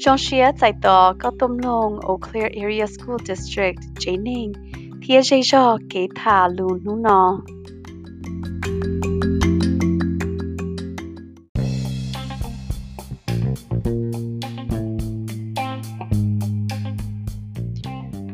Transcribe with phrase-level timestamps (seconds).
[0.00, 4.52] trong xia tại tòa có tôm lòng ở Clear Area School District, chế ninh,
[5.02, 7.40] thia dây dò kế thả lù nụ nọ.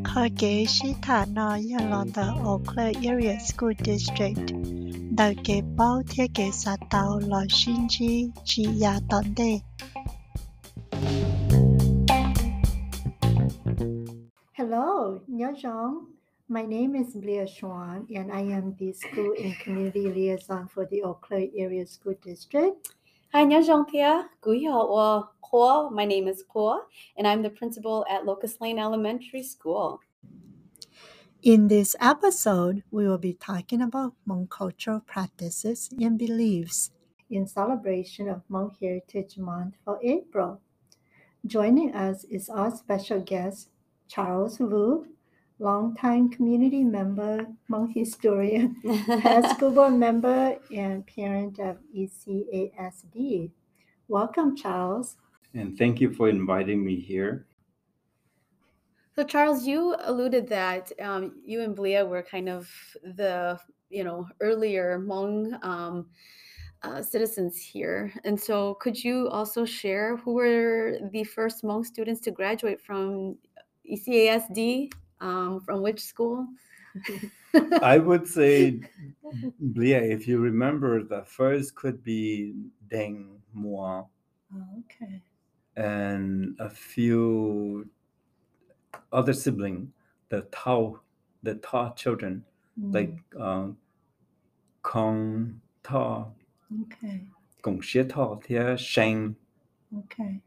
[0.04, 4.54] Khởi kế sĩ thả nọ nhà lòn tờ ở Clear Area School District,
[5.16, 9.59] đầu kế bao thiết kế sát tàu lò xin chi chỉ giá tọn đề.
[15.56, 16.06] Mahjong.
[16.48, 21.02] My name is Leah Schwan, and I am the School and Community Liaison for the
[21.02, 22.92] Eau Claire Area School District.
[23.33, 24.28] Hi, 안녕하세요, Pia.
[24.42, 25.91] Kuo.
[25.91, 26.80] My name is Kuo,
[27.16, 30.00] and I'm the principal at Locust Lane Elementary School.
[31.42, 36.91] In this episode, we will be talking about Hmong cultural practices and beliefs
[37.30, 40.61] in celebration of Hmong Heritage Month for April.
[41.47, 43.70] Joining us is our special guest,
[44.06, 45.06] Charles Vue,
[45.58, 48.76] longtime community member, Hmong historian,
[49.22, 53.50] past school board member, and parent of ECASD.
[54.08, 55.16] Welcome, Charles.
[55.54, 57.46] And thank you for inviting me here.
[59.14, 62.68] So, Charles, you alluded that um, you and Blia were kind of
[63.02, 66.06] the, you know, earlier Hmong um,
[66.82, 68.12] uh, citizens here.
[68.24, 73.38] And so, could you also share who were the first Hmong students to graduate from
[73.90, 74.92] ECASD?
[75.20, 76.47] Um, from which school?
[77.83, 78.81] I would say,
[79.62, 82.55] Blia, if you remember, the first could be
[82.89, 84.06] Deng Mua
[84.78, 85.23] okay.
[85.77, 87.89] and a few
[89.12, 89.92] other sibling,
[90.28, 91.00] the Tao,
[91.42, 92.45] the Ta children,
[92.78, 93.77] like um,
[94.83, 96.27] Kong Ta,
[96.83, 97.23] okay.
[97.62, 99.36] Gong Xie Ta, Tia Sheng.
[99.98, 100.41] Okay.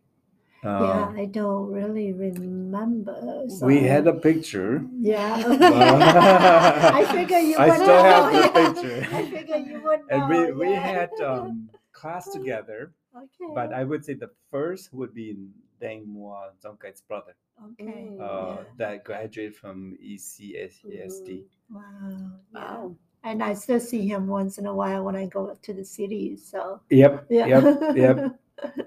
[0.64, 3.48] Uh, yeah, I don't really remember.
[3.62, 4.84] we had a picture.
[5.00, 5.40] Yeah.
[5.70, 6.92] Wow.
[6.94, 8.42] I figure you I would still have know.
[8.42, 9.16] the picture.
[9.16, 10.12] I figure you would know.
[10.12, 10.80] and we, we yeah.
[10.80, 12.92] had um, class together.
[13.16, 13.54] Okay.
[13.56, 15.38] But I would say the first would be
[15.82, 17.36] Deng Mua Zongkai's brother
[17.80, 18.18] okay.
[18.20, 18.58] Uh, yeah.
[18.78, 21.44] that graduated from E ECSESD.
[21.72, 22.32] Wow.
[22.54, 22.96] Wow.
[23.24, 25.84] And I still see him once in a while when I go up to the
[25.84, 26.38] city.
[26.38, 27.46] So Yep, yeah.
[27.48, 28.40] yep, yep.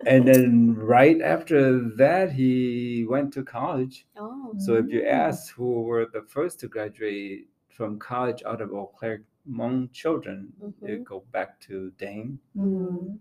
[0.06, 4.06] And then right after that, he went to college.
[4.16, 4.54] Oh.
[4.58, 5.12] So if you Mm.
[5.12, 10.52] ask who were the first to graduate from college out of Eau Claire Hmong children,
[10.82, 11.04] you Mhm.
[11.04, 12.38] go back to Deng.
[12.56, 13.18] Mhm.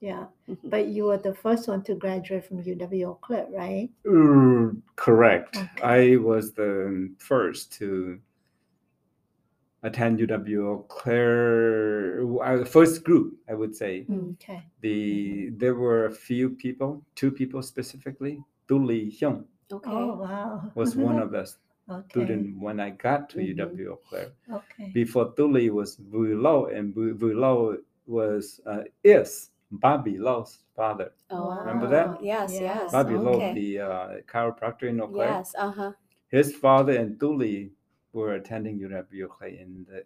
[0.00, 0.26] Yeah.
[0.48, 0.70] Mhm.
[0.70, 3.90] But you were the first one to graduate from UW Eau Claire, right?
[4.06, 5.56] Uh, correct.
[5.56, 5.82] Okay.
[5.82, 8.20] I was the first to
[9.82, 12.22] attend UW Eau Claire.
[12.42, 14.06] uh, First group, I would say.
[14.32, 14.62] Okay.
[14.80, 18.40] The there were a few people, two people specifically.
[18.68, 19.90] Du Li Hyung Okay.
[19.90, 20.70] Oh wow.
[20.74, 21.56] was one of us
[21.90, 22.04] okay.
[22.10, 23.56] students when I got to Mhm.
[23.56, 24.32] UW Eau Claire.
[24.52, 24.90] Okay.
[24.92, 30.58] Before Du Li was Vu Lo, and Vu Vu Lo was uh, is Bobby Lo's
[30.74, 31.12] father.
[31.30, 31.60] Oh, wow.
[31.60, 32.22] Remember that?
[32.22, 32.60] Yes, Yeah.
[32.80, 32.92] yes.
[32.92, 33.52] Bobby Lo, okay.
[33.54, 35.28] the uh, chiropractor in Eau Claire.
[35.40, 35.92] Yes, uh huh.
[36.28, 37.72] his father and Dooley
[38.18, 40.02] were attending UW Claire in the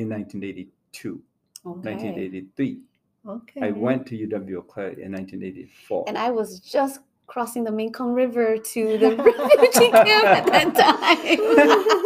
[0.00, 1.20] in 1982,
[1.66, 1.90] Okay.
[1.90, 2.80] 1983.
[3.26, 3.60] Okay.
[3.60, 6.04] I went to UW Claire in 1984.
[6.06, 11.96] And I was just crossing the Mekong River to the refugee camp at that time.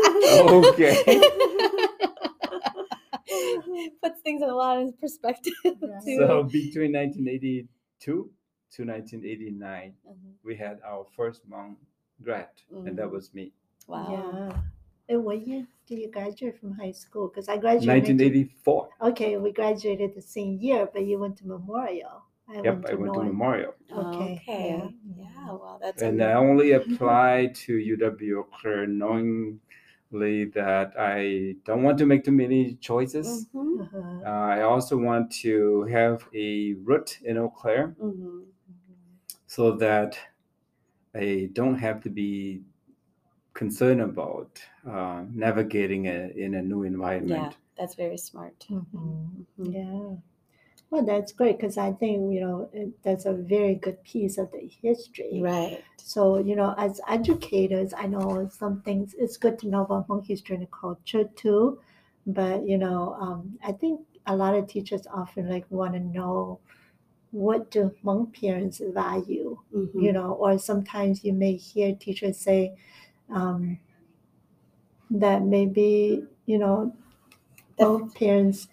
[0.61, 0.95] Okay.
[4.03, 5.53] Puts things in a lot of perspective.
[5.65, 6.03] Right.
[6.05, 6.17] too.
[6.19, 7.67] so between 1982
[8.07, 8.31] to
[8.85, 10.15] 1989, Mhm.
[10.43, 11.77] we had our first Hmong
[12.23, 13.13] grad, and that Mhm.
[13.13, 13.53] was me.
[13.87, 14.13] Wow.
[14.13, 14.63] Yeah.
[15.11, 17.29] And what year did you graduate from high school?
[17.29, 18.21] Because I graduated.
[18.21, 18.91] 1984.
[19.03, 22.23] Okay, we graduated the same year, but you went to Memorial.
[22.49, 24.35] I Yep, I went to Memorial, Okay.
[24.37, 24.69] Okay.
[24.69, 24.89] Yeah.
[25.17, 25.47] Yeah.
[25.53, 32.07] Well, that's and I only applied to UW Claire knowingly that I don't want to
[32.07, 33.49] make too many choices.
[33.55, 34.23] Mhm, Uh-huh.
[34.25, 38.51] Uh, I also want to have a root in Eau Claire mhm.
[39.47, 40.19] so that
[41.15, 42.63] I don't have to be
[43.55, 47.29] concerned about uh, navigating a, in a new environment.
[47.31, 47.57] Yeah, environment.
[47.77, 48.67] that's very smart.
[48.71, 49.47] Mhm.
[49.59, 49.75] Mhm.
[49.75, 50.17] Yeah.
[50.91, 54.51] Well, that's great because I think, you know, it, that's a very good piece of
[54.53, 55.41] the history.
[55.41, 55.85] Right.
[55.97, 60.27] So, you know, as educators, I know some things it's good to know about Hmong
[60.27, 61.81] history and culture too.
[62.27, 66.61] But, you know, um, I think a lot of teachers often like want to know
[67.31, 70.03] what do Hmong parents value, Mhm.
[70.03, 72.77] you know, or sometimes you may hear teachers say
[73.33, 73.79] um,
[75.11, 76.95] that maybe, you know,
[77.79, 78.69] That- Hmong parents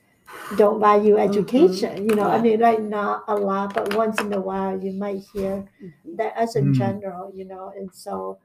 [0.57, 2.09] don't value education.
[2.09, 5.23] You know, I mean, like not a lot, but once in a while you might
[5.33, 6.17] hear Mhm.
[6.17, 6.75] that as in Mm.
[6.75, 8.37] general, you know, and so.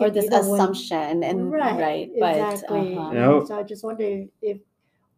[0.00, 2.96] Or this you know, when- assumption and right, but exactly.
[2.96, 3.12] uh-huh.
[3.40, 3.46] Yep.
[3.48, 4.58] So I just wonder if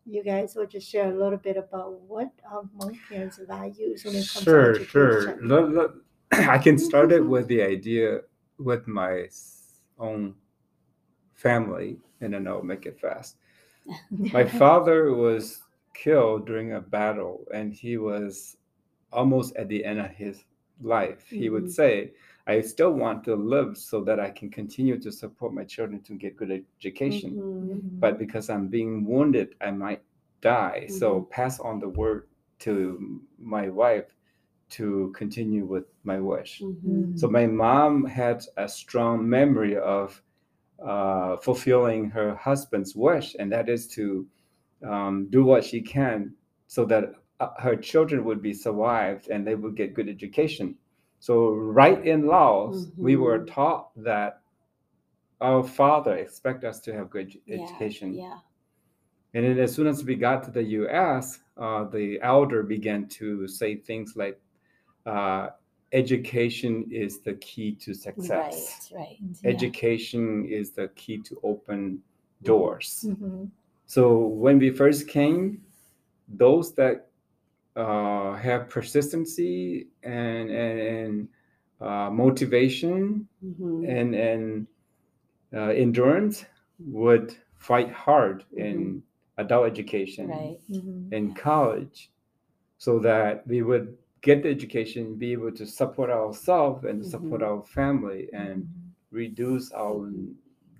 [0.06, 4.14] you guys would just share a little bit about what our Hmong parents' values when
[4.14, 5.18] it comes Sure, to sure.
[5.28, 5.48] education.
[5.48, 5.90] Let- let-
[6.56, 8.22] I can start it with the idea
[8.58, 9.63] with my s-
[9.98, 10.34] own
[11.34, 13.36] family, and then I'll make it fast.
[14.32, 15.62] My father was
[15.94, 18.56] killed during a battle, and he was
[19.12, 20.44] almost at the end of his
[20.80, 21.28] life.
[21.28, 21.70] He would Mhm.
[21.70, 22.12] say,
[22.46, 26.14] I still want to live so that I can continue to support my children to
[26.14, 27.30] get good education.
[27.32, 27.82] Mhm.
[27.82, 28.00] Mhm.
[28.00, 30.02] But because I'm being wounded, I might
[30.40, 30.86] die.
[30.88, 32.28] So pass on the word
[32.60, 34.13] to my wife
[34.70, 36.60] to continue with my wish.
[36.62, 37.18] Mhm.
[37.18, 40.22] So my mom had a strong memory of
[40.82, 44.26] uh, fulfilling her husband's wish, and that is to
[44.82, 46.34] um, do what she can
[46.66, 50.76] so that uh, her children would be survived and they would get good education.
[51.20, 54.42] So right in Laos, we were taught that
[55.40, 58.14] our father expect us to have good edu- Yeah, education.
[58.14, 58.38] Yeah.
[59.34, 63.48] And then as soon as we got to the US, uh, the elder began to
[63.48, 64.40] say things like,
[65.06, 65.48] uh,
[65.92, 68.90] education is the key to success.
[68.92, 69.00] Right.
[69.00, 69.18] Right.
[69.42, 69.50] Yeah.
[69.50, 72.02] Education is the key to open
[72.42, 73.04] doors.
[73.08, 73.50] Mhm.
[73.86, 75.62] So when we first came,
[76.28, 77.10] those that
[77.76, 81.28] uh, have persistency and, and, and
[81.80, 83.88] uh, motivation Mhm.
[83.88, 84.66] and, and
[85.52, 86.44] uh, endurance
[86.78, 89.02] would fight hard in
[89.38, 90.60] adult education Right.
[90.70, 91.12] Mhm.
[91.12, 92.10] in college
[92.78, 97.46] so that we would get the education, be able to support ourselves and support Mhm.
[97.48, 98.66] our family and
[99.10, 100.10] reduce our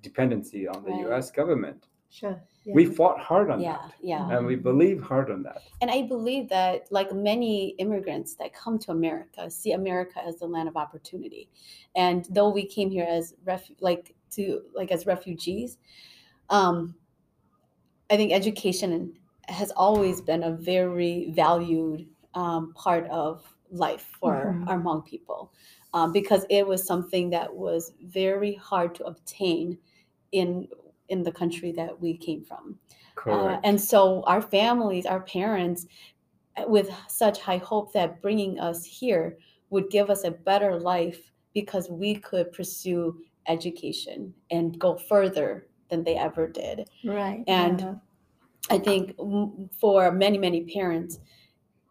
[0.03, 1.07] dependency on the Right.
[1.09, 1.87] US government.
[2.09, 2.41] Sure.
[2.65, 2.75] Yeah.
[2.75, 3.77] We fought hard on Yeah.
[3.77, 4.31] that Yeah.
[4.33, 5.61] and we believe hard on that.
[5.83, 10.47] And I believe that, like many immigrants that come to America, see America as the
[10.47, 11.51] land of opportunity.
[11.95, 15.77] And though we came here as ref, like to like as refugees,
[16.49, 16.95] um,
[18.11, 19.19] I think education
[19.49, 24.69] has always been a very valued um, part of life for Mhm.
[24.69, 25.53] our Hmong people,
[25.93, 29.79] um, because it was something that was very hard to obtain
[30.33, 30.69] in
[31.11, 32.79] in the country that we came from.
[33.27, 35.87] Uh, and so our families, our parents,
[36.57, 39.37] uh, with such high hope that bringing us here
[39.71, 46.03] would give us a better life because we could pursue education and go further than
[46.05, 46.89] they ever did.
[47.05, 47.45] Right.
[47.47, 47.95] and- uh,
[48.71, 49.15] I think
[49.79, 51.19] for many, many parents,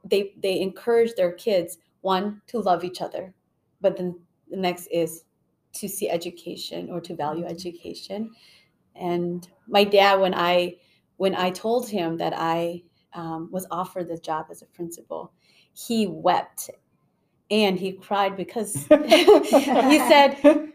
[0.03, 3.33] they they encourage their kids one to love each other,
[3.81, 4.19] but then
[4.50, 5.23] the next is
[5.73, 8.31] to see education or to value education.
[8.95, 10.75] And my dad, when I
[11.17, 12.83] when I told him that I
[13.13, 15.31] um, was offered the job as a principal,
[15.73, 16.69] he wept
[17.50, 20.38] and he cried because he said,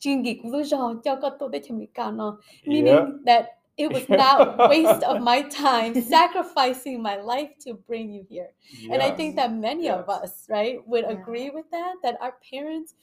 [0.00, 7.02] "Jingi kulujo, jagato de chemikano," meaning that it was not waste of my time sacrificing
[7.02, 8.50] my life to bring you here.
[8.90, 11.12] And I think that many of us, right, would Yeah.
[11.12, 12.94] agree with that, that our parents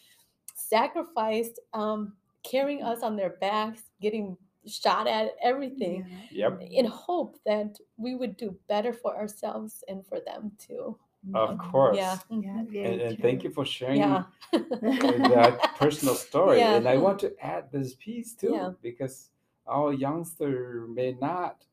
[0.55, 6.49] sacrificed um, carrying us on their backs, getting shot at, everything, yeah.
[6.49, 6.61] Yep.
[6.71, 10.97] in hope that we would do better for ourselves and for them too.
[11.33, 11.71] Of Mhm.
[11.71, 11.97] course.
[11.97, 12.17] Yeah.
[12.29, 14.23] Yeah, mhm, And, and thank you for sharing Yeah.
[14.51, 16.59] that personal story.
[16.59, 16.75] Yeah.
[16.75, 18.71] And I want to add this piece too, Yeah.
[18.81, 19.29] because
[19.67, 21.63] our youngster may not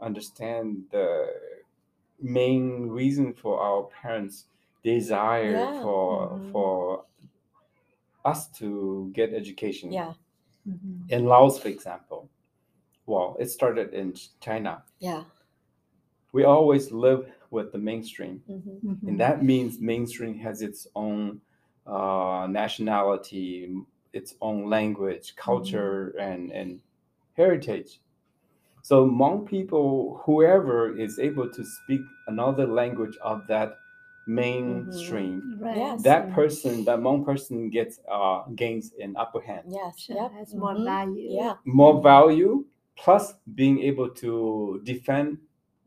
[0.00, 1.28] understand the
[2.20, 4.46] main reason for our parents'
[4.82, 5.82] desire Yeah.
[5.82, 6.52] for Mhm.
[6.52, 7.04] for
[8.24, 9.90] us to get education.
[9.92, 10.14] Yeah.
[10.68, 11.10] Mhm.
[11.10, 12.28] In Laos, for example,
[13.06, 14.84] well, it started in China.
[14.98, 15.24] Yeah.
[16.32, 18.42] We always live with the mainstream.
[18.48, 19.08] mhm, Mhm.
[19.08, 21.40] and that means mainstream has its own
[21.86, 23.74] uh, nationality,
[24.12, 26.80] its own language, culture, and and
[27.36, 28.00] heritage.
[28.82, 33.76] So Hmong people, whoever is able to speak another language of that
[34.26, 35.76] mainstream, Right.
[35.76, 36.02] Yes.
[36.02, 39.98] that person, that Hmong person gets uh, gains an upper hand, Yes.
[40.00, 40.32] Sure, Yep.
[40.32, 41.28] has more mhm, value.
[41.30, 41.54] Yeah.
[41.64, 42.64] more value,
[42.96, 45.38] plus being able to defend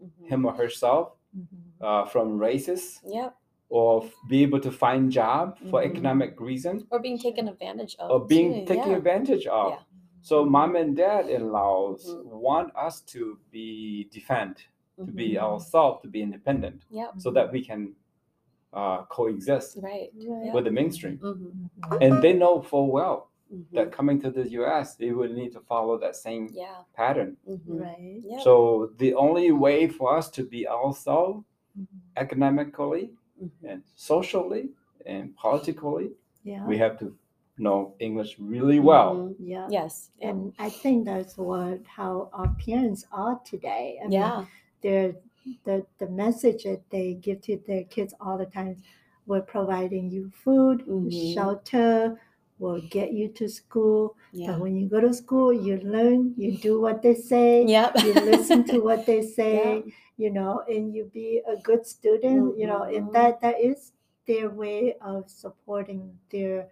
[0.02, 1.46] mhm, him or herself Mhm.
[1.82, 3.36] uh, from racists Yep.
[3.70, 5.90] or be able to find job for Mhm.
[5.92, 8.12] economic reasons, Or being taken advantage of.
[8.12, 8.98] or being too, taken yeah.
[8.98, 9.72] advantage of.
[9.74, 9.84] Yeah.
[10.24, 12.26] So mom and dad in Laos Mhm.
[12.48, 14.56] want us to be defend,
[14.98, 17.20] to be mhm, ourselves, to be independent, Yep.
[17.20, 17.94] so that we can
[18.76, 20.10] uh, coexist Right.
[20.28, 20.52] Right.
[20.52, 21.20] with the mainstream.
[21.20, 21.98] mhm, Mhm.
[22.02, 23.30] And they know full well
[23.74, 23.92] that Mhm.
[23.92, 24.96] coming to the U.S.
[24.96, 26.82] they would need to follow that same Yeah.
[26.96, 27.38] pattern.
[27.48, 27.80] mhm.
[27.82, 28.22] Right.
[28.24, 28.40] Yep.
[28.42, 28.54] So
[28.98, 31.46] the only way for us to be also
[31.78, 31.88] Mhm.
[32.18, 33.12] economically
[33.64, 34.70] and socially
[35.06, 36.08] and politically,
[36.44, 36.66] Yeah.
[36.68, 37.16] we have to
[37.58, 39.16] know English really well.
[39.16, 39.36] Mhm.
[39.40, 39.68] yeah.
[39.70, 40.10] Yes.
[40.22, 44.00] And I think that's what how our parents are today.
[44.02, 44.46] I mean, yeah.
[44.82, 45.16] they're
[45.66, 48.82] the the message that they give to their kids all the time
[49.28, 51.34] we're providing you food Mhm.
[51.34, 52.20] shelter
[52.60, 54.52] we'll get you to school Yeah.
[54.52, 58.04] but when you go to school you learn you do what they say Yep.
[58.06, 59.92] you listen to what they say Yeah.
[60.18, 63.14] you know and you be a good student you know and Mhm.
[63.14, 63.92] that that is
[64.28, 66.70] their way of supporting their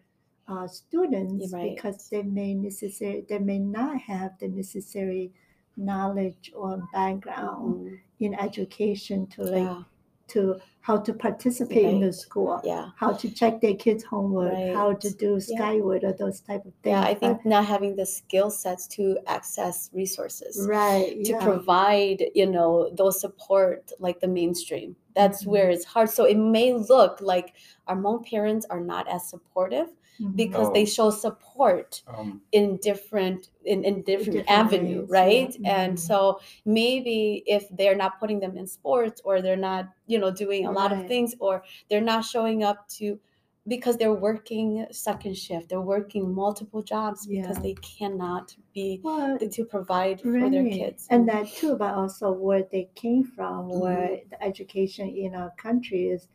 [0.48, 1.76] uh, students right.
[1.76, 5.32] because they may necessary they may not have the necessary
[5.78, 8.00] knowledge or background Mhm.
[8.20, 9.84] in education to like Yeah.
[10.28, 12.90] to how to participate in the school Yeah.
[12.96, 16.94] how to check their kids homework how to do skyward or those type of things
[16.94, 17.02] Yeah.
[17.04, 20.66] I but- think not having the skill sets to access resources.
[20.68, 21.44] right to yeah.
[21.44, 25.48] provide you know those support like the mainstream that's Mhm.
[25.52, 27.54] where it's hard so it may look like
[27.88, 29.90] our Hmong parents are not as supportive
[30.36, 30.86] Because they Oh.
[30.86, 35.22] show support Um, in different in, in different, different avenue ways, yeah.
[35.22, 36.00] right and Mhm.
[36.00, 40.66] so maybe if they're not putting them in sports or they're not you know doing
[40.66, 43.20] a lot of things or they're not showing up to
[43.68, 47.64] because they're working second shift they're working multiple jobs because Yeah.
[47.64, 52.64] they cannot be well, to provide for their kids And that too, but also where
[52.72, 54.30] they came from, where Mm-hmm.
[54.32, 56.28] the education in our country is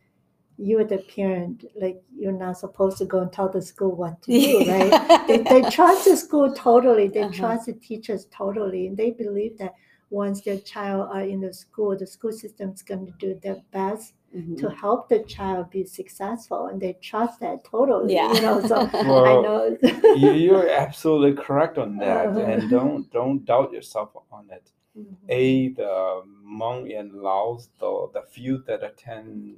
[0.57, 4.31] you're the parent, like you're not supposed to go and tell the school what to
[4.31, 5.27] do, right?
[5.27, 7.33] They, they trust the school totally, they Uh-huh.
[7.33, 9.73] trust the teachers totally, and they believe that
[10.09, 13.61] once their child are in the school, the school system is going to do their
[13.71, 14.57] best Mhm.
[14.59, 18.13] to help the child be successful, and they trust that totally.
[18.15, 18.33] Yeah.
[18.33, 18.75] You know, so
[19.31, 19.77] I know.
[20.15, 22.39] you, you're absolutely correct on that, Uh-huh.
[22.39, 24.71] and don't don't doubt yourself on it.
[24.97, 25.15] Mhm.
[25.29, 29.57] A the Hmong and Laos, the the few that attend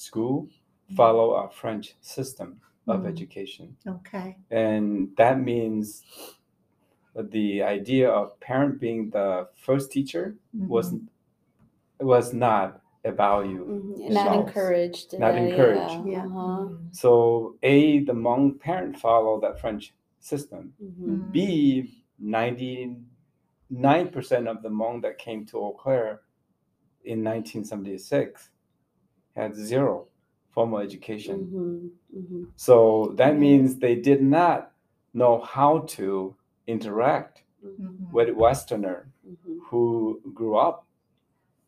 [0.00, 0.48] school
[0.96, 3.06] follow a French system of Mm.
[3.08, 4.36] education, Okay.
[4.50, 6.02] and that means
[7.14, 11.06] the idea of parent being the first teacher was Mhm.
[12.00, 13.64] was not a value.
[13.66, 14.10] Mhm.
[14.10, 14.36] Not Laos.
[14.46, 15.18] encouraged.
[15.18, 16.06] Not uh, encouraged.
[16.06, 16.24] Yeah.
[16.26, 16.64] uh-huh.
[16.64, 16.88] Mhm.
[17.02, 20.72] So a the Hmong parent follow that French system.
[20.82, 21.30] Mhm.
[21.32, 26.22] B, 99% of the Hmong that came to Eau Claire
[27.04, 28.50] in 1976
[29.36, 30.06] had zero
[30.50, 31.46] formal education.
[31.46, 31.90] Mhm.
[32.22, 32.46] Mhm.
[32.56, 33.38] So that Right.
[33.38, 34.72] means they did not
[35.14, 36.34] know how to
[36.66, 38.12] interact Mhm.
[38.12, 39.58] with Westerner Mhm.
[39.68, 40.86] who grew up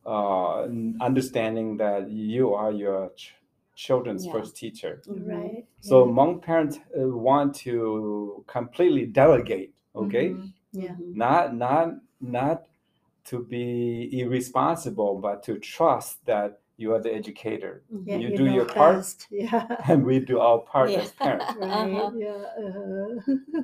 [0.05, 0.63] uh,
[1.01, 3.37] understanding that you are your ch-
[3.77, 4.33] children's Yeah.
[4.33, 5.01] first teacher.
[5.07, 5.29] Mhm.
[5.29, 5.67] Right.
[5.81, 6.11] So yeah.
[6.13, 10.31] Hmong parents uh, want to completely delegate, okay?
[10.31, 10.53] Mhm.
[10.73, 10.97] Yeah.
[10.99, 12.67] Not not not
[13.27, 17.75] to be irresponsible, but to trust that you are the educator.
[18.05, 19.07] Yeah, You do know your part.
[19.31, 19.67] Yeah.
[19.89, 21.01] and we do our part Yeah.
[21.03, 21.53] as parents.
[21.61, 21.71] right.
[21.71, 22.11] Uh-huh.
[22.27, 22.45] Yeah.
[22.65, 23.63] Uh-huh.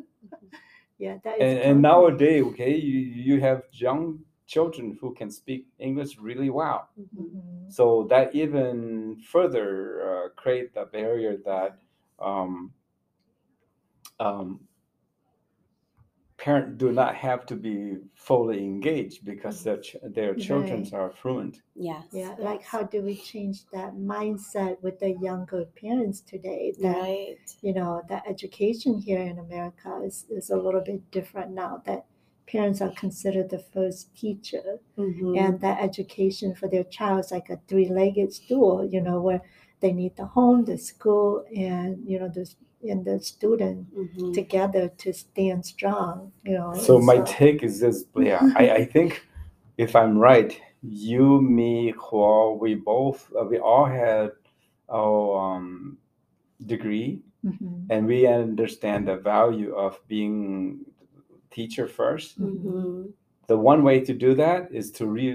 [0.99, 1.15] yeah.
[1.25, 1.43] That is.
[1.43, 6.89] And, and nowadays, okay, you, you have young children who can speak English really well.
[6.99, 7.25] Mhm.
[7.25, 7.73] Mhm.
[7.79, 9.69] So that even further
[10.09, 11.73] uh, create the barrier that
[12.19, 12.73] um,
[14.21, 14.61] um,
[16.49, 17.76] parents do not have to be
[18.14, 20.95] fully engaged because their ch- their children Right.
[21.00, 21.55] are fluent.
[21.75, 22.05] Yes.
[22.23, 22.35] Yeah.
[22.49, 26.64] Like, how do we change that mindset with the younger parents today?
[26.85, 27.37] That Right.
[27.67, 31.73] you know, that education here in America is, is a little bit different now.
[31.88, 32.02] That
[32.55, 34.67] parents are considered the first teacher.
[34.97, 35.38] Mhm.
[35.43, 39.43] and that education for their child is like a three-legged stool you know where
[39.83, 42.45] they need the home the school and you know the
[42.83, 44.33] and the student Mhm.
[44.35, 48.85] together to stand strong you know So and my take is this, yeah, I, I
[48.85, 49.27] think
[49.79, 54.31] if I'm right, you, me, Huo, we both, uh, we all had
[54.89, 55.99] our um,
[56.67, 60.85] degree Mhm, and we understand the value of being
[61.51, 62.39] teacher first.
[62.41, 63.13] Mhm.
[63.47, 65.31] The one way to do that is to re,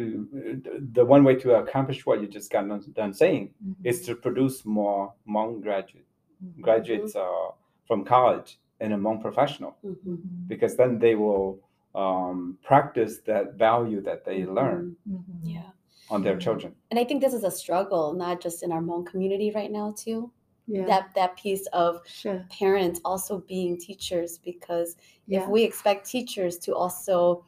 [0.94, 4.16] the one way to accomplish what you just got done, done saying mhm, is to
[4.16, 6.13] produce more Hmong graduate, mhm,
[6.62, 7.50] graduates uh,
[7.88, 9.98] from college and among professional Mhm.
[10.08, 11.60] mhm, because then they will
[11.96, 15.18] um, practice that value that they learn Mhm.
[15.18, 15.40] mhm.
[15.44, 15.70] Yeah.
[16.10, 16.74] on their children.
[16.92, 19.92] And I think this is a struggle, not just in our Hmong community right now,
[20.06, 20.32] too.
[20.68, 24.90] yeah That that piece of sure parents also being teachers, because
[25.28, 27.44] yeah if we expect teachers to also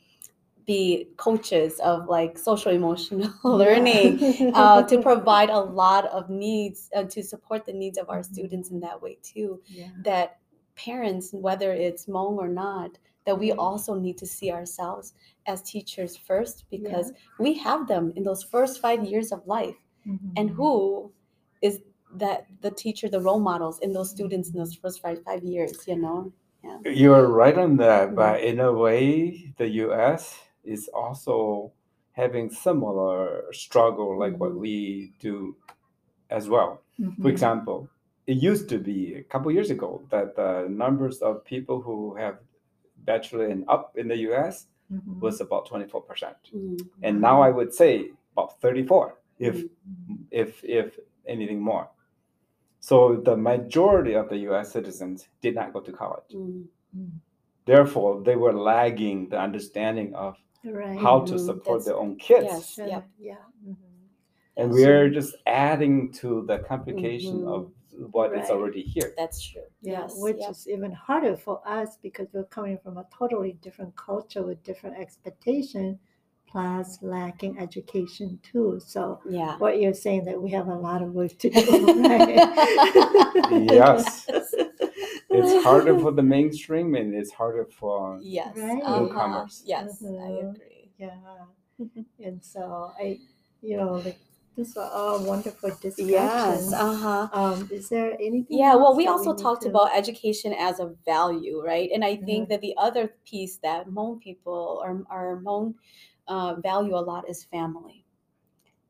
[0.65, 4.19] be coaches of like social emotional learning
[4.55, 8.25] uh, to provide a lot of needs uh, to support the needs of our Mhm.
[8.33, 10.39] students in that way too yeah that
[10.75, 13.59] parents, whether it's Hmong or not, that we Mhm.
[13.59, 15.13] also need to see ourselves
[15.47, 19.77] as teachers first because we have them in those first five years of life.
[20.37, 20.55] And Mhm.
[20.55, 21.11] who
[21.61, 21.81] is
[22.17, 25.87] that the teacher, the role models in those students in those first five, five years,
[25.87, 26.31] you know?
[26.83, 28.15] You're right on that, Mhm.
[28.15, 30.37] but in a way, the U.S.
[30.65, 31.71] is also
[32.13, 34.59] having similar struggle like what Mhm.
[34.59, 35.55] we do
[36.29, 36.81] as well.
[36.97, 37.29] For Mhm.
[37.29, 37.89] example,
[38.27, 42.39] it used to be a couple years ago that the numbers of people who have
[43.05, 44.67] bachelor and up in the U.S.
[44.91, 45.19] Mhm.
[45.21, 50.25] was about 24%, Mm, and now I would say about 34, if Mhm.
[50.31, 51.87] if if anything more.
[52.79, 54.71] So the majority of the U.S.
[54.71, 56.31] citizens did not go to college.
[56.33, 57.11] mm, Mm.
[57.65, 60.97] Therefore, they were lagging the understanding of Right.
[60.97, 62.45] how to Mhm, support that's- their own kids.
[62.45, 62.69] yes.
[62.73, 62.87] Sure.
[62.87, 63.07] Yep.
[63.19, 63.35] Yeah.
[63.67, 63.75] Mhm.
[64.57, 64.79] And yes.
[64.85, 67.53] we're just adding to the complication Mhm.
[67.53, 67.71] of
[68.11, 68.49] what is Right.
[68.51, 69.13] already here.
[69.17, 69.61] That's true.
[69.81, 70.15] Yeah, yes.
[70.21, 70.51] which yep.
[70.51, 74.97] is even harder for us because we're coming from a totally different culture with different
[74.97, 75.99] expectation,
[76.47, 78.79] plus lacking education too.
[78.79, 79.57] So yeah.
[79.59, 81.59] what you're saying that we have a lot of work to do,
[82.09, 83.71] right?
[83.71, 84.25] Yes.
[85.39, 88.55] It's harder for the mainstream and it's harder for Yes.
[88.57, 88.81] Right.
[88.83, 89.63] uh-huh, Newcomers.
[89.65, 90.51] Yes, I Mhm.
[90.55, 90.89] agree.
[90.97, 91.45] yeah,
[92.23, 93.19] and so I,
[93.61, 94.17] you know, like
[94.55, 96.09] these were all wonderful discussions.
[96.11, 96.73] Yes.
[96.73, 97.27] Uh huh.
[97.33, 98.57] Um, is there anything?
[98.57, 101.89] Yeah, well, we also need talked to- about education as a value, right?
[101.93, 105.75] And I think that the other piece that Hmong people or our Hmong
[106.27, 108.04] uh, value a lot is family.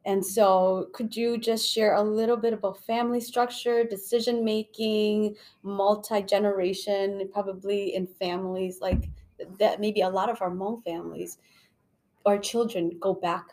[0.05, 6.21] And so, could you just share a little bit about family structure, decision making, multi
[6.21, 9.09] generation, probably in families like
[9.59, 9.79] that?
[9.79, 11.39] Maybe a lot of our Hmong families,
[12.25, 13.45] our children go back.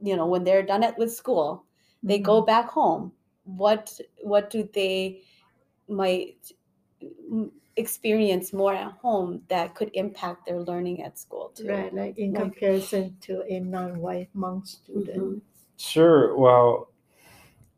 [0.00, 1.64] You know, when they're done at with school,
[2.02, 2.24] they Mhm.
[2.24, 3.12] go back home
[3.44, 5.20] what what do they
[5.88, 6.52] might
[7.76, 12.32] experience more at home that could impact their learning at school too Right, like in
[12.32, 15.18] Like- comparison to a non-white Hmong student.
[15.18, 15.40] Mhm.
[15.82, 16.36] Sure.
[16.36, 16.88] Well,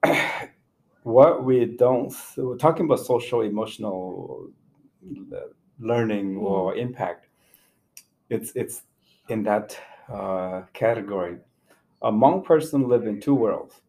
[1.05, 4.51] what we don't, we're talking about social emotional
[5.79, 7.29] learning or impact.
[8.29, 8.83] It's it's
[9.29, 9.79] in that
[10.13, 11.39] uh, category.
[12.03, 13.81] A Hmong person live in two worlds.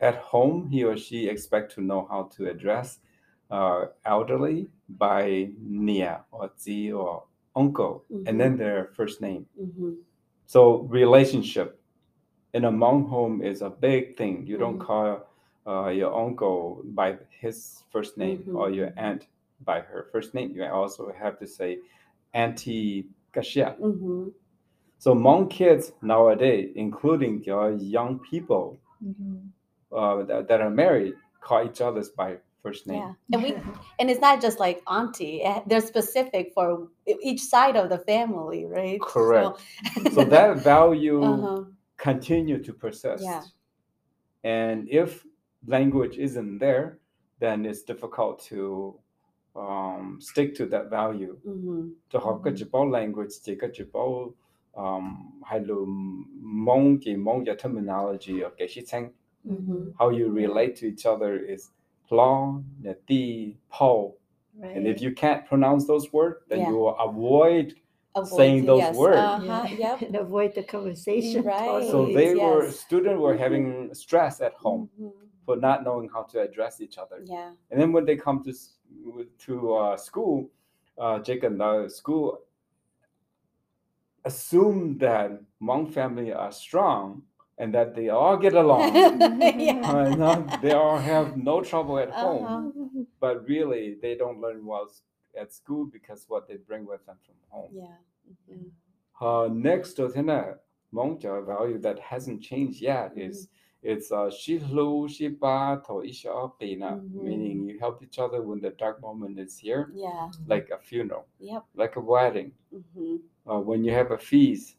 [0.00, 3.00] At home, he or she expect to know how to address
[3.50, 7.24] uh, elderly by Nia or Zi or
[7.56, 9.46] uncle, and then their first name.
[9.60, 9.96] Mhm.
[10.46, 11.81] So relationship
[12.54, 14.46] in a Hmong home is a big thing.
[14.46, 14.86] You don't Mhm.
[14.86, 15.26] call
[15.64, 18.56] uh, your uncle by his first name Mhm.
[18.58, 19.28] or your aunt
[19.64, 20.50] by her first name.
[20.56, 21.78] You also have to say
[22.34, 23.78] Auntie Kashia.
[23.78, 24.32] Mhm.
[24.98, 28.78] So Hmong kids nowadays, including your young people
[29.92, 32.98] uh, that, that are married, call each other's by first name.
[33.02, 33.50] yeah and we
[33.98, 36.88] and it's not just like auntie eh, they're specific for
[37.20, 39.58] each side of the family right So- Correct.
[40.14, 41.64] So that value uh-huh.
[42.04, 43.24] Continue to persist.
[43.24, 43.42] Yeah.
[44.44, 45.24] And if
[45.66, 46.98] language isn't there,
[47.40, 48.94] then it's difficult to
[49.54, 51.36] um, stick to that value.
[51.44, 51.94] Mhm.
[52.10, 54.34] To học cái chữ bao language chỉ có chữ bao
[54.72, 55.74] um, hay là
[56.40, 59.10] mong cái mong cái terminology ở cái sự thanh.
[59.44, 59.92] Mhm.
[59.98, 61.70] How you relate to each other is
[62.10, 64.12] lo, nè ti, po.
[64.54, 64.76] Right.
[64.76, 66.70] And if you can't pronounce those words, then Yeah.
[66.70, 67.72] you will avoid
[68.14, 69.16] Avoid- Saying those yes, words.
[69.16, 69.76] uh-huh, yeah.
[69.84, 71.42] yep and avoid the conversation.
[71.44, 71.82] Right.
[71.84, 72.14] so totally.
[72.14, 72.80] they were yes.
[72.80, 75.12] students were having stress at home Mhm.
[75.46, 77.18] for not knowing how to address each other.
[77.24, 78.52] yeah And then when they come to
[79.46, 80.50] to uh, school,
[80.98, 82.40] uh, Jake and the school
[84.24, 87.22] assume that Hmong family are strong
[87.58, 88.94] and that they all get along.
[89.58, 89.80] yeah.
[89.84, 93.04] Uh, they all have no trouble at home, Uh-huh.
[93.20, 95.02] but really they don't learn well s-
[95.40, 97.70] at school because what they bring with them from home.
[97.72, 97.96] yeah
[98.50, 98.70] Mhm.
[99.20, 100.56] Uh, next to the
[100.92, 103.48] Hmong value that hasn't changed yet is
[103.82, 107.22] it's uh shi lu shi ba to isha pina, Mhm.
[107.24, 111.26] meaning you help each other when the dark moment is here, yeah like a funeral,
[111.38, 112.52] yep like a wedding.
[112.70, 114.76] hmm Uh, when you have a feast,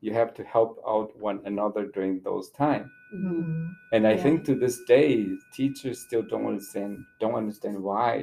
[0.00, 2.90] you have to help out one another during those times.
[3.10, 3.74] hmm Mhm.
[3.92, 4.22] And I Yeah.
[4.24, 5.12] think to this day,
[5.52, 8.14] teachers still don't understand don't understand why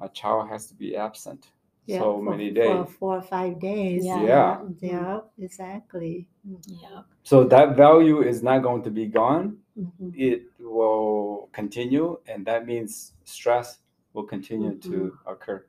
[0.00, 1.50] a child has to be absent
[1.86, 2.88] Yeah, so for- many for days.
[2.98, 4.04] four or five days.
[4.04, 4.22] Yeah.
[4.24, 4.58] Yeah.
[4.80, 6.28] Yeah, exactly.
[6.48, 6.80] Mhm.
[6.82, 9.58] yeah So that value is not going to be gone.
[9.76, 10.12] Mhm.
[10.14, 13.78] it will continue, and that means stress
[14.12, 15.64] will continue to occur.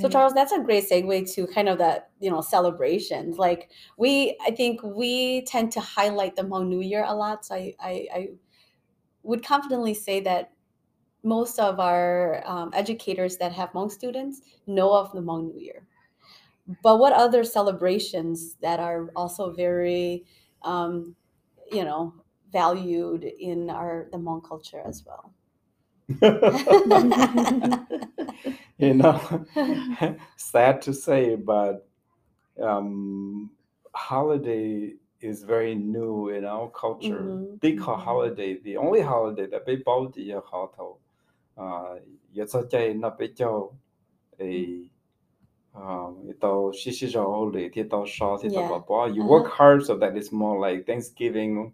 [0.00, 3.36] So Charles, that's a great segue to kind of that, you know, celebrations.
[3.36, 7.44] Like we, I think we tend to highlight the Hmong New Year a lot.
[7.44, 8.28] So I, I, I
[9.24, 10.52] would confidently say that
[11.22, 15.86] most of our um, educators that have Hmong students know of the Hmong New Year.
[16.82, 20.24] But what other celebrations that are also very,
[20.62, 21.16] um,
[21.70, 22.14] you know,
[22.52, 25.32] valued in our the Hmong culture as well?
[28.78, 29.46] you know,
[30.36, 31.88] sad to say, but
[32.60, 33.50] um,
[33.94, 37.20] holiday is very new in our culture.
[37.20, 37.54] Mm-hmm.
[37.60, 38.04] They call mm-hmm.
[38.04, 40.98] holiday the only holiday that Beibao Dia Hotel
[41.58, 43.74] yatsatyay na pe chao
[44.40, 44.88] a
[45.74, 49.24] itao shishi jao le ti sha ti you uh-huh.
[49.24, 51.72] work hard so that it's more like thanksgiving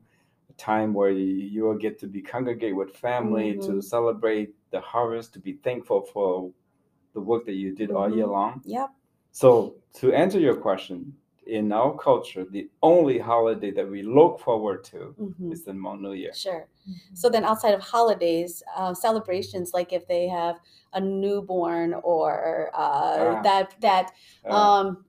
[0.56, 3.76] time where you will get to be congregate with family mm-hmm.
[3.76, 6.50] to celebrate the harvest to be thankful for
[7.14, 7.96] the work that you did mm-hmm.
[7.96, 8.32] all year mm-hmm.
[8.32, 8.62] long.
[8.64, 8.90] Yep
[9.38, 11.14] so to answer your question
[11.48, 15.52] in our culture, the only holiday that we look forward to Mhm.
[15.52, 16.34] is the Hmong New Year.
[16.34, 16.68] Sure.
[17.14, 20.60] So then, outside of holidays, uh, celebrations like if they have
[20.92, 23.42] a newborn or uh, Ah.
[23.42, 24.12] that that
[24.44, 25.04] Uh, um,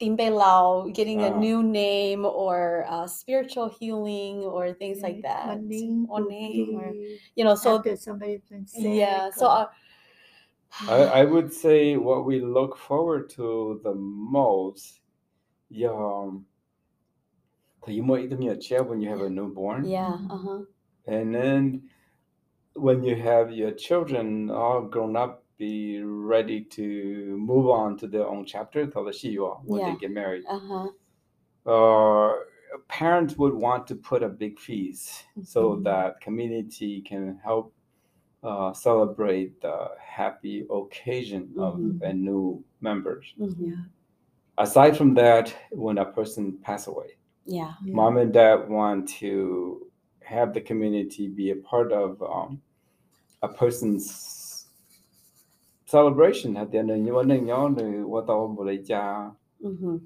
[0.00, 1.38] Timbe Lao getting a Ah.
[1.38, 5.46] new name or uh, spiritual healing or things like that.
[5.46, 6.94] One name, Or name or
[7.36, 7.54] you know.
[7.54, 8.94] So somebody's been sick.
[9.06, 9.30] yeah.
[9.30, 9.46] So.
[9.46, 9.70] or-
[10.90, 15.00] Uh, I, I would say what we look forward to the most,
[15.74, 16.46] yeah, um,
[17.86, 20.18] you might even a chair when you have a newborn, yeah.
[20.30, 20.64] Uh huh.
[21.06, 21.90] and then
[22.74, 28.26] when you have your children all grown up, be ready to move on to their
[28.26, 29.92] own chapter, tell the you are when Yeah.
[29.92, 30.44] they get married.
[30.48, 30.88] Uh huh.
[31.66, 32.34] Uh,
[32.88, 35.82] parents would want to put a big feast so Mhm.
[35.82, 37.74] that community can help
[38.42, 42.00] uh, celebrate the happy occasion of Mhm.
[42.02, 43.34] a new members.
[43.36, 43.84] hmm Yeah.
[44.58, 47.72] Aside from that, when a person pass away, Yeah.
[47.84, 47.94] yeah.
[47.94, 49.86] mom and dad want to
[50.22, 52.60] have the community be a part of um,
[53.42, 54.66] a person's
[55.86, 57.02] celebration at the end of the
[59.62, 59.96] hmm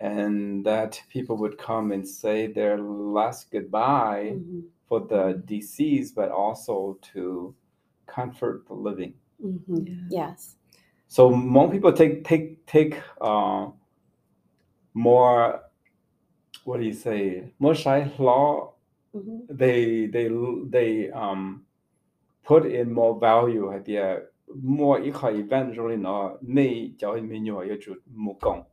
[0.00, 6.30] and that people would come and say their last goodbye hmm for the deceased, but
[6.30, 7.54] also to
[8.08, 9.14] comfort the living.
[9.40, 9.94] hmm Yeah.
[10.10, 10.56] Yes.
[11.08, 13.68] So Hmong people take take take uh,
[14.94, 15.62] more
[16.64, 18.72] what do you say more Shai law
[19.14, 19.38] mm-hmm.
[19.48, 20.28] they they
[20.68, 21.64] they um
[22.44, 24.16] put in more value at the uh,
[24.62, 26.38] more eventually no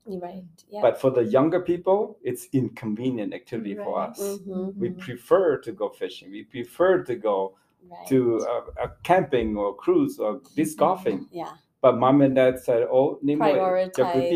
[0.08, 0.82] right yeah.
[0.82, 3.86] but for the younger people it's inconvenient activity right.
[3.86, 4.80] for us mm-hmm.
[4.80, 7.56] we prefer to go fishing we prefer to go
[7.89, 8.08] right.
[8.08, 10.86] to a, a, camping or cruise or disc mm-hmm.
[10.86, 11.51] golfing yeah
[11.82, 14.32] but mom and dad said oh prioritize right.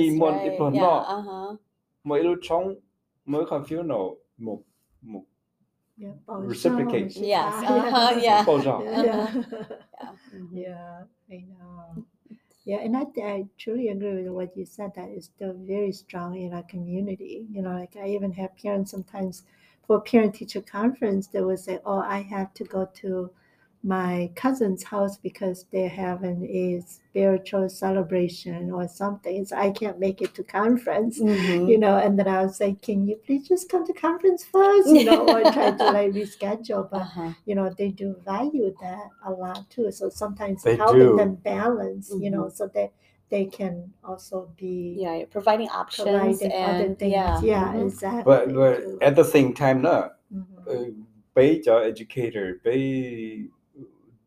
[1.07, 1.55] yeah, uh-huh
[2.03, 2.75] mỗi lúc trong
[3.25, 4.61] mỗi confusional một
[5.01, 5.23] một
[5.97, 6.13] yeah,
[6.47, 7.15] reciprocate.
[7.15, 7.53] Yes.
[7.63, 8.45] Uh-huh, yeah.
[9.03, 9.27] yeah.
[10.51, 11.03] yeah.
[11.29, 12.05] I know.
[12.65, 14.91] Yeah, and I, I truly agree with what you said.
[14.95, 17.45] That is still very strong in our community.
[17.51, 19.43] You know, like I even have parents sometimes
[19.87, 23.31] for parent teacher conference, they would say, "Oh, I have to go to
[23.83, 29.43] my cousin's house because they're having a spiritual celebration or something.
[29.45, 31.67] So I can't make it to conference." Mhm.
[31.69, 34.87] You know, and then I was like, "Can you please just come to conference first,
[34.89, 36.89] You know, or try to like reschedule.
[36.91, 37.31] But Uh-huh.
[37.45, 41.15] you know they do value that a lot too so sometimes They helping do.
[41.17, 42.91] them balance you know so that
[43.29, 45.15] they can also be Yeah.
[45.17, 47.41] you're Providing options providing other and things yeah.
[47.41, 47.87] yeah mhm.
[47.87, 50.67] exactly But but at the same time, no, Mhm.
[50.67, 50.91] uh,
[51.35, 52.59] they are educator.
[52.63, 53.47] They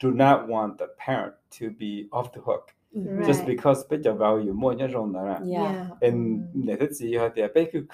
[0.05, 3.17] do not want the parent to be off the hook mm-hmm.
[3.17, 3.27] right.
[3.27, 4.75] just because biết value more
[5.47, 5.91] yeah.
[6.01, 7.87] And nếu thế gì họ thì biết cứ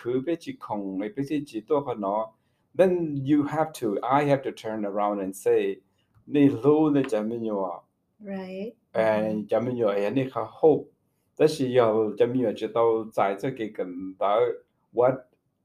[2.75, 5.77] then you have to I have to turn around and say
[6.27, 7.23] ni lu ni chả
[8.21, 8.75] right.
[8.93, 10.85] And chả mình nhớ ấy hope
[11.39, 12.67] that's là giờ chả mình nhớ chỉ
[14.93, 15.15] what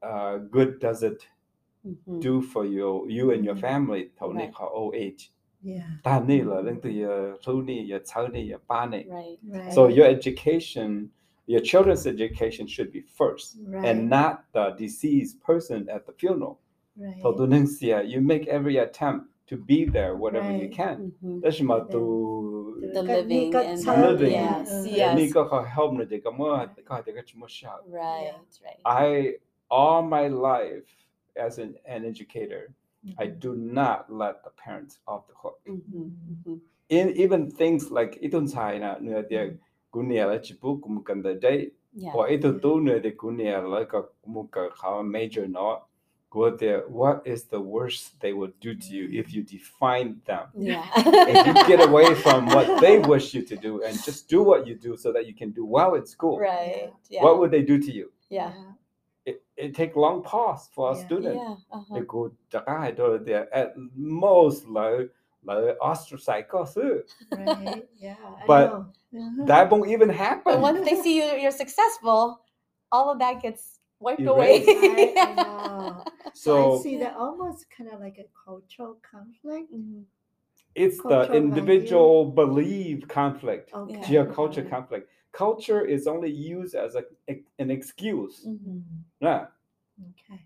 [0.02, 1.18] uh, good does it
[1.84, 2.20] mm-hmm.
[2.20, 5.82] do for you you and your family thầu ni khá old age yeah.
[6.04, 9.72] Tani la leng tu ya thuni ya thani ya pani right, right.
[9.72, 11.10] So your education
[11.46, 13.84] your children's education should be first right.
[13.84, 16.58] and not the deceased person at the funeral.
[16.96, 18.06] Right.
[18.06, 20.62] you make every attempt to be there whatever right.
[20.62, 21.12] you can.
[21.22, 21.40] Mm-hmm.
[21.40, 24.32] that's my to the living and the living.
[24.32, 25.32] yes yes.
[25.68, 26.68] Help na de right.
[27.92, 28.32] right.
[28.84, 29.34] I
[29.70, 30.88] all my life
[31.36, 32.72] as an, an educator
[33.18, 33.40] I Mhm.
[33.40, 35.60] do not let the parents off the hook.
[35.66, 36.10] Mhm.
[36.44, 36.60] Mhm.
[36.88, 39.58] In even things like itun sai na nu de
[39.92, 42.14] gunia la chipu kum kan the day Yeah.
[42.14, 42.60] or ito Yeah.
[42.60, 45.82] tu nu de gunia la ka kum ka ka major no
[46.30, 50.48] go there what is the worst they would do to you if you define them
[50.54, 50.84] Yeah.
[50.96, 54.66] if you get away from what they wish you to do and just do what
[54.66, 56.92] you do so that you can do well in school right.
[57.08, 57.22] Yeah.
[57.24, 58.52] what would they do to you yeah
[59.26, 61.34] it, it take long pause for a yeah, student.
[61.34, 61.94] Yeah, uh-huh.
[61.94, 65.08] They go to or they're at most low,
[65.44, 66.46] low ostracized.
[67.32, 67.84] Right.
[67.98, 68.14] Yeah.
[68.46, 69.44] but uh-huh.
[69.44, 70.42] that won't even happen.
[70.44, 72.40] But once they see you, you're successful,
[72.92, 74.68] all of that gets wiped Erased.
[74.68, 75.14] away.
[75.16, 79.72] I, I so I see that almost kind of like a cultural conflict.
[79.74, 80.02] Mm-hmm.
[80.76, 83.96] It's cultural the individual belief conflict, okay.
[84.02, 88.46] geoculture conflict culture is only used as a, a an excuse.
[88.46, 88.80] Mm-hmm.
[89.20, 89.46] Yeah.
[90.10, 90.40] Okay.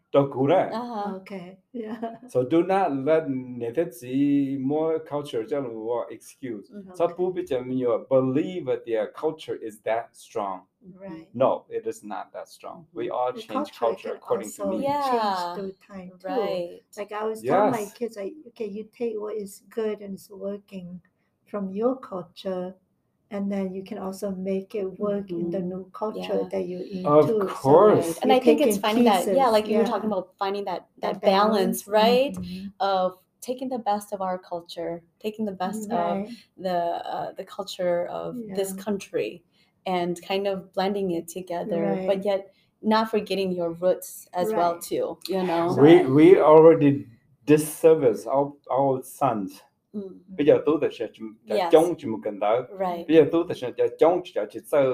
[0.72, 1.14] Uh-huh.
[1.16, 1.58] Okay.
[1.72, 2.14] Yeah.
[2.28, 6.70] So do not let netizi more culture general excuse.
[6.94, 7.32] so people
[7.72, 10.62] you believe that their culture is that strong.
[10.94, 11.28] Right.
[11.34, 12.86] No, it is not that strong.
[12.92, 13.14] We mm-hmm.
[13.14, 14.84] all the change culture, culture according to me.
[14.84, 15.02] Yeah.
[15.10, 16.28] Change through time too.
[16.28, 16.80] Right.
[16.96, 17.50] Like I was yes.
[17.52, 21.00] telling my kids, like, okay, you take what is good and is working
[21.46, 22.74] from your culture
[23.30, 25.68] and then you can also make it work in the Mhm.
[25.72, 26.48] new culture Yeah.
[26.50, 27.38] that you're in Of too.
[27.46, 28.06] course.
[28.06, 28.18] Right.
[28.22, 30.88] And I think it's in finding that, yeah, like you were talking about finding that
[30.98, 32.34] that, That balance, right?
[32.34, 32.72] Mhm.
[32.80, 36.78] Of taking the best of our culture, taking the best of the
[37.14, 39.42] uh, the culture of this country,
[39.86, 45.18] and kind of blending it together, but yet not forgetting your roots as well too.
[45.28, 45.74] You know.
[45.78, 47.06] We we already
[47.46, 49.62] disservice our our sons
[50.36, 51.06] bây giờ tôi sẽ
[51.46, 51.72] Yes.
[51.72, 52.60] chống chỉ một cần đó
[53.08, 54.92] bây giờ tôi sẽ chống chỉ chỉ sơ.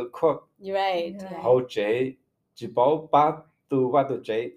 [1.21, 1.43] Yeah.
[1.43, 2.13] hậu chế
[2.55, 3.33] chỉ bảo ba
[3.69, 4.51] tu và tu chế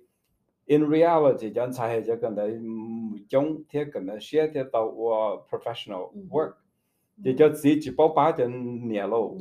[0.65, 2.59] in reality chẳng sai cho cần đấy
[3.29, 5.11] chống thế cần đấy share thế tàu uh,
[5.49, 6.27] professional Mhm.
[6.29, 6.51] work.
[7.25, 8.47] Thì cho chỉ chỉ bảo ba cho
[8.83, 9.37] nhẹ lâu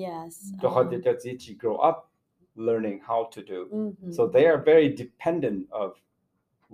[0.62, 1.94] cho họ cho chỉ chỉ grow up
[2.54, 3.56] learning how to do.
[4.12, 5.90] So they are very dependent of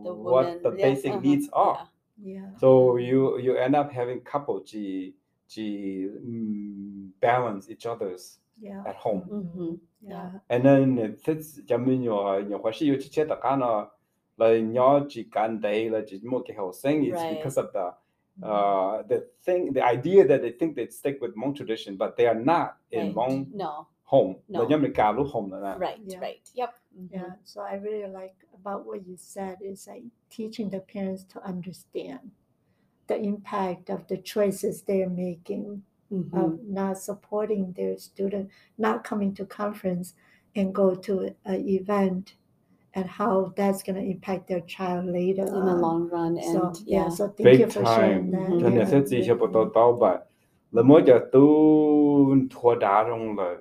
[0.04, 2.42] The what the basic uh-huh, needs are yeah.
[2.42, 2.58] Yeah.
[2.60, 5.12] So you you end up having couple to
[5.54, 8.84] to mm, balance each other's Yeah.
[8.86, 9.20] at home.
[9.30, 9.76] Mhm.
[10.08, 10.30] Yeah.
[10.48, 10.96] And then
[11.26, 13.90] it's cho mình nhiều nhiều khoa sĩ chỉ chết tất cả nó
[14.36, 17.34] là nhỏ chỉ cần đấy là chỉ một cái hậu sinh it's Right.
[17.36, 17.90] because of the
[18.42, 22.26] uh the thing the idea that they think they stick with Hmong tradition but they
[22.26, 23.14] are not in Right.
[23.16, 23.86] Hmong No.
[24.04, 24.34] home.
[24.48, 24.60] No.
[24.60, 25.98] Là nhóm mình cả home là Right.
[26.10, 26.22] Yeah.
[26.22, 26.40] Right.
[26.54, 26.70] Yep.
[26.98, 27.08] Mhm.
[27.12, 27.32] Yeah.
[27.44, 32.30] So I really like about what you said is like teaching the parents to understand
[33.06, 36.32] the impact of the choices they're making Mhm.
[36.32, 40.14] of not supporting their student, not coming to conference
[40.54, 42.36] and go to an event
[42.94, 46.72] and how that's going to impact their child later In the long run, and so
[46.86, 47.08] yeah, yeah.
[47.08, 48.30] so thank Big you for sharing time.
[48.30, 48.50] that.
[48.50, 48.76] Mhm.
[48.76, 48.84] Yeah,
[50.74, 53.54] sẽ chỉ yeah, cho bộ tàu but là mỗi giờ tu thua đá trong là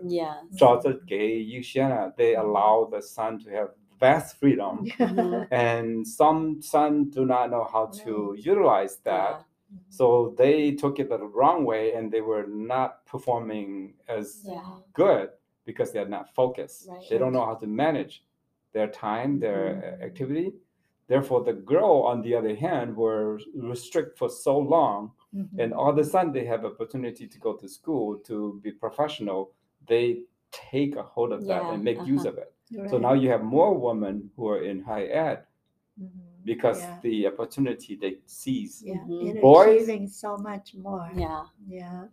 [0.58, 3.68] cho cái you share they allow the son to have
[4.00, 4.78] vast freedom.
[5.00, 5.46] Mhm.
[5.52, 9.42] and some son do not know how to utilize that Yeah.
[9.90, 10.06] so
[10.38, 14.46] they took it the wrong way and they were not performing as
[14.94, 15.30] good
[15.66, 17.10] because they're not focused Right.
[17.10, 18.14] they don't know how to manage
[18.74, 20.02] their time their Mhm.
[20.06, 20.52] activity
[21.08, 25.60] therefore the girl on the other hand were restricted for so long Mhm.
[25.60, 29.52] and all of a sudden they have opportunity to go to school to be professional
[29.88, 32.30] they take a hold of that and make use uh-huh.
[32.30, 32.90] of it Right.
[32.90, 35.40] so now you have more women who are in high ed
[36.02, 36.10] Mhm.
[36.46, 37.00] Because Yeah.
[37.02, 39.30] the opportunity they seize yeah, Mhm.
[39.36, 41.10] in Boys- achieving so much more.
[41.16, 41.44] Yeah.
[41.68, 42.06] Yeah.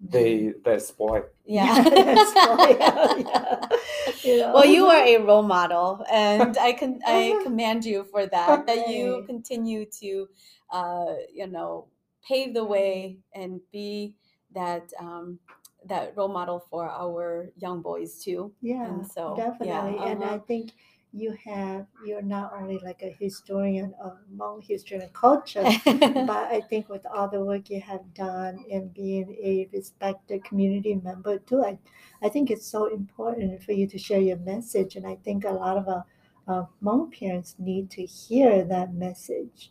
[0.00, 1.82] They they're spoiled Yeah.
[1.82, 2.76] That's why,
[4.24, 4.52] yeah.
[4.52, 8.66] Well, you are a role model, and I can I commend you for that.
[8.66, 9.26] That you Right.
[9.26, 10.28] continue to,
[10.70, 11.86] uh, you know,
[12.28, 14.14] pave the way and be
[14.54, 15.38] that um,
[15.86, 18.52] that role model for our young boys too.
[18.60, 19.68] Yeah, And so, definitely.
[19.68, 20.38] yeah, And I uh-huh.
[20.46, 20.72] think
[21.12, 26.62] you have, you're not only like a historian of Hmong history and culture, but I
[26.68, 31.62] think with all the work you have done and being a respected community member too,
[31.64, 31.78] I,
[32.22, 34.96] I think it's so important for you to share your message.
[34.96, 36.04] And I think a lot of our
[36.48, 39.70] uh, Hmong parents need to hear that message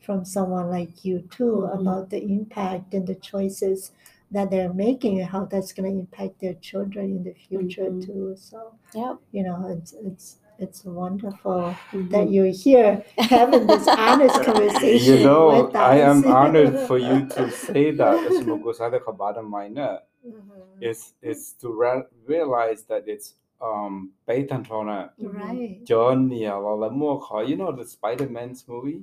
[0.00, 1.80] from someone like you too Mhm.
[1.80, 3.92] about the impact and the choices
[4.30, 8.02] that they're making and how that's going to impact their children in the future Mhm.
[8.06, 8.34] too.
[8.36, 12.10] So yeah you know, it's it's it's wonderful Mhm.
[12.10, 15.18] that you're here having this honest conversation.
[15.18, 20.02] you know with i am honored for you to say that as Mogosada Kabada Maina
[20.26, 20.82] Mhm.
[20.90, 23.34] is is to re- realize that it's
[23.68, 25.80] um Beitantrona Right.
[25.90, 29.02] Johnny you know the Spider-Man's movie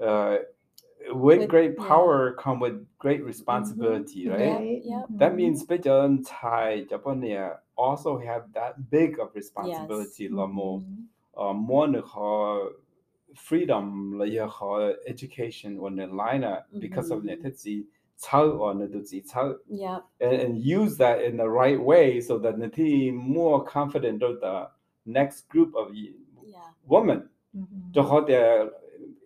[0.00, 0.36] uh
[1.08, 2.42] with, with great power yeah.
[2.42, 3.26] come with great mm-hmm.
[3.26, 4.32] responsibility, mm-hmm.
[4.32, 4.80] right?
[4.84, 5.02] Yeah, yeah.
[5.10, 10.32] That means Beijing, Thai Japan also have that big of responsibility, yes.
[10.32, 10.84] Lamo.
[11.36, 12.72] Uh, more
[13.34, 14.20] freedom,
[15.06, 16.44] education on the line
[16.78, 17.84] because of the tetsi.
[19.68, 20.00] Yeah.
[20.20, 24.68] And, and use that in the right way so that the more confident of the
[25.06, 25.92] next group of
[26.84, 27.30] women.
[27.56, 28.68] Mm-hmm.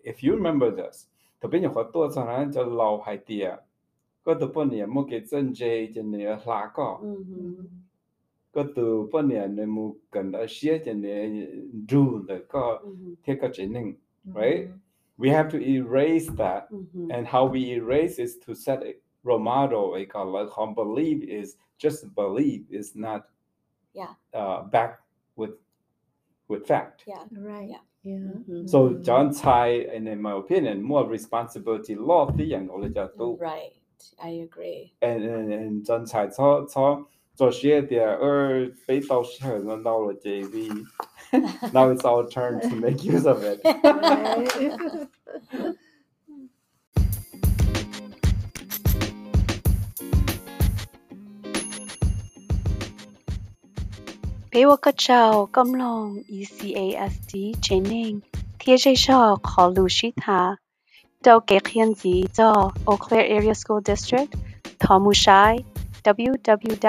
[0.05, 1.07] If you remember this,
[1.40, 3.58] 特别你好多常常就老海地啊
[4.22, 7.66] 个都半年冇给正济就呢拉个 Mhm.
[8.52, 11.08] 个都半年呢冇跟到些就呢
[11.86, 13.16] do 的个 Mhm.
[13.22, 13.82] 贴个真能
[14.26, 14.34] Mm-hmm.
[14.34, 14.68] right
[15.16, 17.08] we have to erase that Mhm.
[17.10, 21.22] and how we erase is to set a role model like uh, like how believe
[21.24, 23.22] is just believe is not
[23.94, 24.14] Yeah.
[24.34, 25.00] uh back
[25.36, 25.54] with
[26.48, 27.24] with fact Yeah.
[27.32, 27.68] Right.
[27.70, 27.80] Yeah.
[28.04, 28.16] Yeah.
[28.48, 28.66] Mhm.
[28.68, 29.02] so Mhm.
[29.04, 33.74] John Tsai and in my opinion more responsibility law the young knowledge do Right.
[34.18, 34.92] I agree.
[35.02, 40.68] and and and John Tsai 操操做些的而被到时候轮到了 JV
[41.72, 43.60] now it's our turn to make use of it
[54.55, 58.17] Peiwa ka chao kam long ECASD Jenning
[58.59, 60.55] Thia Jay Shaw Kho Lu Shi Tha
[61.27, 62.51] Dao Ke Khian Zi Do
[62.87, 64.31] Eau Claire Area School District
[64.79, 65.53] Tomu Shai
[66.05, 66.85] www.ecasd.us